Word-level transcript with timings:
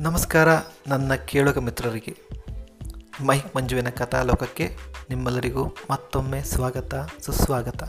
ನಮಸ್ಕಾರ 0.00 0.48
ನನ್ನ 0.86 1.14
ಕೇಳುಗ 1.14 1.58
ಮಿತ್ರರಿಗೆ. 1.58 2.16
ಮೈಕ್ 3.20 3.56
ಮಂಜುವಿನ 3.56 3.88
ಕಥಾಲೋಕಕ್ಕೆ 3.88 4.76
ನಿಮ್ಮೆಲ್ಲರಿಗೂ 5.08 5.76
ಮತ್ತೊಮ್ಮೆ 5.90 6.42
ಸ್ವಾಗತ, 6.42 6.94
ಸುಸ್ವಾಗತ. 7.20 7.82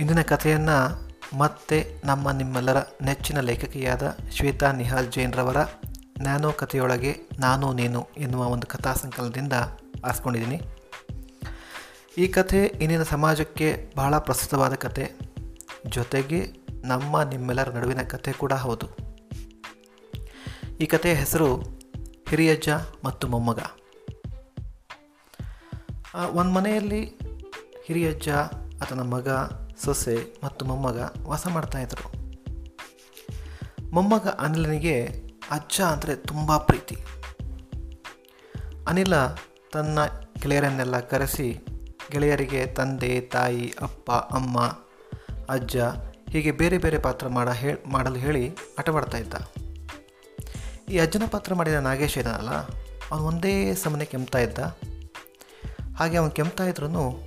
ಇಂದಿನ 0.00 0.22
ಕಥೆಯನ್ನು 0.22 1.08
ಮತ್ತೆ 1.38 2.00
ನಮ್ಮ 2.04 2.30
ನಿಮ್ಮೆಲ್ಲರ 2.30 2.76
ನೆಚ್ಚಿನ 3.02 3.40
ಲೇಖಕಿಯಾದ 3.40 4.16
ಶ್ವೇತಾ 4.30 4.72
ನಿಹಾಲ್ 4.72 5.12
ಜೈನ್ರವರ 5.12 5.56
ನ್ಯಾನೋ 6.20 6.52
ಕಥೆಯೊಳಗೆ 6.52 7.16
ನಾನು 7.38 7.72
ನೀನು 7.72 8.08
ಎನ್ನುವ 8.16 8.44
ಒಂದು 8.44 8.66
ಕಥಾ 8.66 8.94
ಸಂಕಲನದಿಂದ 8.94 9.52
ಆರಿಸ್ಕೊಂಡಿದ್ದೀನಿ. 10.04 10.60
ಈ 12.18 12.28
ಕಥೆ 12.28 12.64
ಇಂದಿನ 12.64 13.02
ಸಮಾಜಕ್ಕೆ 13.02 13.92
ಬಹಳ 13.96 14.18
ಪ್ರಸ್ತುತವಾದ 14.18 14.74
ಕತೆ 14.74 15.12
ಜೊತೆಗೆ 15.86 16.52
ನಮ್ಮ 16.84 17.22
ನಿಮ್ಮೆಲ್ಲರ 17.22 17.70
ನಡುವಿನ 17.70 18.02
ಕಥೆ 18.02 18.32
ಕೂಡ 18.32 18.52
ಹೌದು. 18.52 19.07
ಈ 20.80 20.86
ಕಥೆಯ 20.86 21.14
ಹೆಸರು 21.14 21.48
ಹಿರಿಯಜ್ಜ 22.28 22.68
ಮತ್ತು 23.04 23.28
ಮೊಮ್ಮಗ. 23.28 23.60
ಒಂದು 26.32 26.52
ಮನೆಯಲ್ಲಿ 26.52 27.00
ಹಿರಿಯಜ್ಜ, 27.84 28.28
ಆತನ 28.82 29.00
ಮಗ, 29.00 29.28
ಸೊಸೆ 29.84 30.16
ಮತ್ತು 30.44 30.66
ಮೊಮ್ಮಗ 30.66 30.98
ವಾಸ 31.26 31.46
ಮಾಡ್ತಾಯಿದ್ರು 31.46 32.06
ಮೊಮ್ಮಗ 33.92 34.28
ಅನಿಲನಿಗೆ 34.28 34.96
ಅಜ್ಜ 35.50 35.80
ಅಂದರೆ 35.80 36.16
ತುಂಬ 36.16 36.56
ಪ್ರೀತಿ. 36.56 36.96
ಅನಿಲ 38.88 39.14
ತನ್ನ 39.72 39.98
ಗೆಳೆಯರನ್ನೆಲ್ಲ 40.42 41.00
ಕರೆಸಿ, 41.00 41.48
ಗೆಳೆಯರಿಗೆ 42.10 42.66
ತಂದೆ, 42.66 43.20
ತಾಯಿ, 43.20 43.74
ಅಪ್ಪ, 43.82 44.10
ಅಮ್ಮ, 44.10 44.58
ಅಜ್ಜ 45.48 45.76
ಹೀಗೆ 46.30 46.50
ಬೇರೆ 46.50 46.78
ಬೇರೆ 46.78 46.98
ಪಾತ್ರ 46.98 47.28
ಮಾಡ 47.28 47.48
ಹೇ, 47.48 47.72
ಮಾಡಲು 47.86 48.14
ಹೇಳಿ 48.14 48.44
ಆಟವಾಡ್ತಾ 48.78 49.18
ಇದ್ದ. 49.18 49.34
ಈ 50.90 50.98
ಅಜ್ಜನ 50.98 51.22
ಪಾತ್ರ 51.30 51.54
ಮಾಡಿದ 51.54 51.74
ನಾಗೇಶ್ 51.74 52.18
ಇದ್ದಾನಲ್ಲ 52.18 52.50
ಅವನು 53.10 53.24
ಒಂದೇ 53.24 53.74
ಸಮನೆ 53.74 54.04
ಕೆಮ್ತಾ 54.04 54.38
ಇದ್ದ. 54.38 54.58
ಹಾಗೆ 55.96 56.16
ಅವನು 56.16 56.30
ಕೆಮ್ತಾ 56.30 56.64
ಇದ್ರೂ 56.64 57.24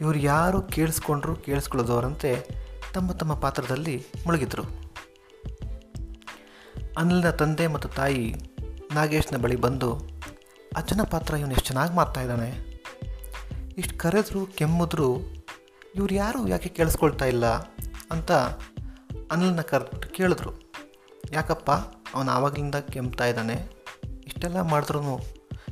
ಇವರು 0.00 0.18
ಯಾರು 0.18 0.62
ಕೇಳಿಸ್ಕೊಂಡ್ರು 0.62 1.36
ಕೇಳಿಸ್ಕೊಳ್ಳೋದವರಂತೆ 1.36 2.48
ತಮ್ಮ 2.94 3.12
ತಮ್ಮ 3.12 3.34
ಪಾತ್ರದಲ್ಲಿ 3.34 4.06
ಮುಳುಗಿದ್ರು. 4.26 4.62
ಅನಿಲ್ನ 6.98 7.30
ತಂದೆ 7.30 7.66
ಮತ್ತು 7.66 7.88
ತಾಯಿ 7.88 8.34
ನಾಗೇಶ್ನ 8.94 9.36
ಬಳಿ 9.36 9.56
ಬಂದು 9.56 9.94
ಅಜ್ಜನ 10.76 11.00
ಪಾತ್ರ 11.10 11.34
ಇವನು 11.34 11.52
ಎಷ್ಟು 11.52 11.66
ಚೆನ್ನಾಗಿ 11.66 11.94
ಮಾಡ್ತಾ 11.94 12.20
ಇದ್ದಾನೆ. 12.20 12.80
ಇಷ್ಟು 13.78 13.98
ಕರೆದ್ರು, 13.98 14.46
ಕೆಮ್ಮಿದ್ರು, 14.46 15.18
ಇವ್ರು 15.94 16.14
ಯಾರು 16.14 16.48
ಯಾಕೆ 16.48 16.68
ಕೇಳಿಸ್ಕೊಳ್ತಾ 16.68 17.24
ಇಲ್ಲ 17.24 17.46
ಅಂತ 18.10 18.32
ಅನಿಲ್ನ 19.30 19.60
ಕರ್ 19.60 19.84
ಕೇಳಿದ್ರು. 20.12 20.72
ಯಾಕಪ್ಪ? 21.32 21.70
ಅವನು 22.14 22.30
ಆವಾಗಲಿಂದ 22.30 22.74
ಕೆಮ್ತಾ 22.74 23.26
ಇದ್ದಾನೆ. 23.26 23.70
ಇಷ್ಟೆಲ್ಲ 24.26 24.60
ಮಾಡಿದ್ರು 24.60 25.20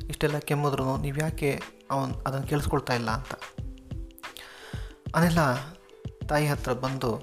ಇಷ್ಟೆಲ್ಲ 0.09 0.37
ಕೆಮ್ಮಿದ್ರು 0.37 0.97
ನೀವು 0.97 1.17
ಯಾಕೆ 1.17 1.61
ಅವನು 1.91 2.15
ಅದನ್ನು 2.15 2.47
ಕೇಳಿಸ್ಕೊಳ್ತಾ 2.47 2.93
ಇಲ್ಲ 2.93 3.11
ಅಂತ. 3.11 3.33
ಅನಿಲ 5.15 5.37
ತಾಯಿ 6.29 6.47
ಹತ್ರ 6.47 6.73
ಬಂದು, 6.73 7.15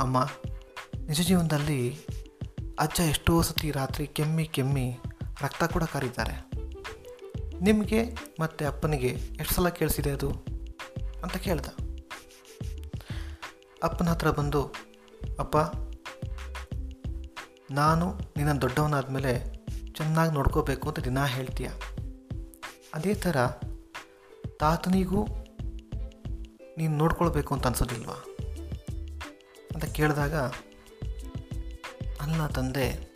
ಅಮ್ಮ, 0.00 0.28
ನಿಜ 1.08 1.20
ಜೀವನದಲ್ಲಿ 1.20 1.98
ಅಜ್ಜ 2.78 3.00
ಎಷ್ಟೋ 3.00 3.42
ಸತಿ 3.42 3.70
ರಾತ್ರಿ 3.70 4.06
ಕೆಮ್ಮಿ 4.06 4.44
ಕೆಮ್ಮಿ 4.44 4.98
ರಕ್ತ 5.42 5.64
ಕೂಡ 5.64 5.82
ಕರೀತಾರೆ. 5.84 6.50
ನಿಮಗೆ 7.60 8.04
ಮತ್ತು 8.40 8.66
ಅಪ್ಪನಿಗೆ 8.66 9.08
ಎಷ್ಟು 9.08 9.54
ಸಲ 9.54 9.68
ಕೇಳಿಸಿದೆ 9.68 10.10
ಅದು? 10.10 10.30
ಅಂತ 11.22 11.36
ಕೇಳ್ದ. 11.36 11.66
ಅಪ್ಪನ 13.82 14.08
ಹತ್ರ 14.08 14.30
ಬಂದು, 14.30 14.74
ಅಪ್ಪ 15.38 15.56
ನಾನು 17.70 18.18
ನಿನ್ನ 18.36 18.60
ದೊಡ್ಡವನಾದ 18.60 19.08
ಮೇಲೆ 19.08 19.60
ಚೆನ್ನಾಗಿ 19.92 20.32
ನೋಡ್ಕೋಬೇಕು 20.32 20.88
ಅಂತ 20.88 20.98
ದಿನ 20.98 21.24
ಹೇಳ್ತೀಯ. 21.24 21.70
ಅದೇ 22.94 23.14
ಥರ 23.14 23.36
ತಾತನಿಗೂ 24.60 25.26
ನೀನು 26.78 26.96
ನೋಡ್ಕೊಳ್ಬೇಕು 26.96 27.54
ಅಂತ 27.54 27.66
ಅನ್ಸೋದಿಲ್ವಾ? 27.66 28.24
ಅಂತ 29.74 29.84
ಕೇಳಿದಾಗ 29.84 30.34
ಅಲ್ಲ 32.20 32.46
ತಂದೆ 32.46 33.14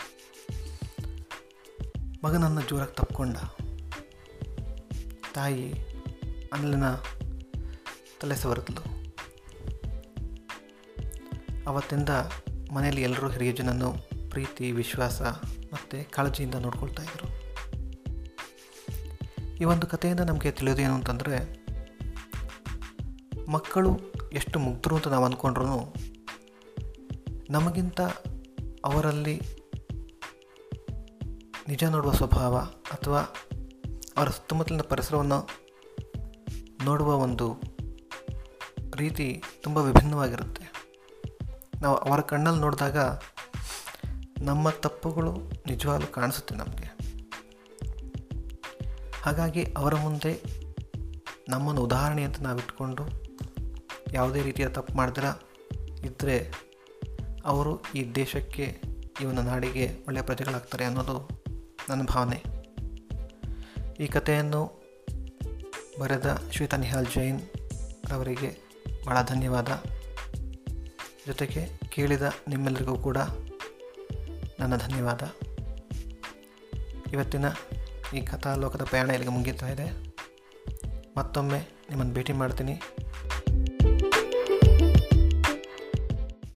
ಮಗನನ್ನು 2.24 2.62
ಜೋರಾಗಿ 2.62 2.94
ತಪ್ಕೊಂಡ. 2.94 3.36
ತಾಯಿ 5.34 5.72
ಅಲ್ಲಿನ 6.52 6.84
ತಲೆ 8.20 8.36
ಸವರಿದ್ಲು. 8.36 8.80
ಅವತ್ತಿಂದ 11.66 12.08
ಮನೆಯಲ್ಲಿ 12.72 13.02
ಎಲ್ಲರೂ 13.02 13.28
ಹಿರಿಯ 13.28 13.52
ಜನನ್ನು 13.52 14.13
ಪ್ರೀತಿ, 14.34 14.72
ವಿಶ್ವಾಸ 14.72 15.22
ಮತ್ತು 15.72 16.10
ಕಾಳಜಿಯಿಂದ 16.10 16.54
ನೋಡ್ಕೊಳ್ತಾ 16.54 17.02
ಇದ್ದರು 17.02 17.26
ಈ 19.56 19.64
ಒಂದು 19.64 19.86
ಕಥೆಯಿಂದ 19.86 20.20
ನಮಗೆ 20.20 20.50
ತಿಳಿಯೋದೇನು 20.50 20.94
ಅಂತಂದರೆ, 20.94 21.36
ಮಕ್ಕಳು 23.48 24.00
ಎಷ್ಟು 24.32 24.58
ಮುಗ್ಧರು 24.58 24.96
ಅಂತ 24.96 25.08
ನಾವು 25.08 25.24
ಅಂದ್ಕೊಂಡ್ರೂ 25.24 25.94
ನಮಗಿಂತ 27.50 28.00
ಅವರಲ್ಲಿ 28.84 29.40
ನಿಜ 31.68 31.84
ನೋಡುವ 31.84 32.12
ಸ್ವಭಾವ 32.12 32.56
ಅಥವಾ 32.92 33.20
ಅವರ 34.16 34.28
ಸುತ್ತಮುತ್ತಲಿನ 34.28 34.80
ಪರಿಸರವನ್ನು 34.80 35.48
ನೋಡುವ 36.84 37.14
ಒಂದು 37.16 37.62
ರೀತಿ 38.96 39.42
ತುಂಬ 39.60 39.78
ವಿಭಿನ್ನವಾಗಿರುತ್ತೆ. 39.78 40.64
ನಾವು 41.82 41.96
ಅವರ 41.96 42.20
ಕಣ್ಣಲ್ಲಿ 42.20 42.60
ನೋಡಿದಾಗ 42.60 42.98
ನಮ್ಮ 44.40 44.70
ತಪ್ಪುಗಳು 44.70 45.32
ನಿಜವಾಗ್ಲೂ 45.66 46.06
ಕಾಣಿಸುತ್ತೆ 46.06 46.54
ನಮಗೆ. 46.54 46.94
ಹಾಗಾಗಿ 49.22 49.74
ಅವರ 49.76 49.94
ಮುಂದೆ 49.94 50.42
ನಮ್ಮನ್ನು 51.48 51.82
ಉದಾಹರಣೆ 51.82 52.22
ಅಂತ 52.22 52.40
ನಾವು 52.40 52.58
ಇಟ್ಕೊಂಡು 52.58 53.02
ಯಾವುದೇ 54.12 54.42
ರೀತಿಯ 54.42 54.68
ತಪ್ಪು 54.68 54.94
ಮಾಡಿದ್ರೆ 54.94 55.54
ಇದ್ದರೆ 56.06 56.52
ಅವರು 57.44 57.82
ಈ 57.94 58.12
ದೇಶಕ್ಕೆ 58.12 58.80
ಒಂದು 59.28 59.42
ನಾಡಿಗೆ 59.42 60.04
ಒಳ್ಳೆಯ 60.06 60.22
ಪ್ರಜೆಗಳಾಗ್ತಾರೆ 60.22 60.84
ಅನ್ನೋದು 60.84 61.28
ನನ್ನ 61.88 62.02
ಭಾವನೆ. 62.02 62.42
ಈ 64.00 64.06
ಕಥೆಯನ್ನು 64.06 64.82
ಬರೆದ 66.00 66.42
ಶ್ವೇತಾ 66.50 66.76
ನಿಹಾಲ್ 66.76 67.06
ಜೈನ್ 67.06 67.40
ರವರಿಗೆ 68.08 68.58
ಭಾಳ 69.06 69.22
ಧನ್ಯವಾದ. 69.22 69.68
ಜೊತೆಗೆ 71.26 71.80
ಕೇಳಿದ 71.88 72.22
ನಿಮ್ಮೆಲ್ಲರಿಗೂ 72.48 72.98
ಕೂಡ 72.98 73.16
ನನ್ನ 74.64 74.76
ಧನ್ಯವಾದ. 74.76 75.22
ಇವತ್ತಿನ 77.12 77.44
ಈ 78.14 78.20
ಕಥಾಲೋಕದ 78.20 78.82
ಪ್ರಯಾಣ 78.84 79.10
ಇಲ್ಲಿಗೆ 79.10 79.30
ಮುಗೀತಾ 79.30 79.68
ಇದೆ. 79.68 79.86
ಮತ್ತೊಮ್ಮೆ 81.16 81.58
ನಿಮ್ಮನ್ನು 81.58 82.14
ಭೇಟಿ 82.14 82.32
ಮಾಡ್ತೀನಿ. 82.32 82.80